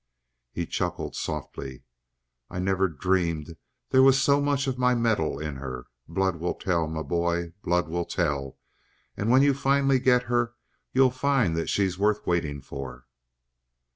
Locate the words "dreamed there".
2.87-4.01